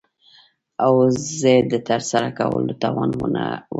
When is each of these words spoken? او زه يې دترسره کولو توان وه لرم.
او 0.85 0.93
زه 1.39 1.49
يې 1.55 1.61
دترسره 1.71 2.29
کولو 2.37 2.73
توان 2.81 3.09
وه 3.19 3.27
لرم. 3.33 3.61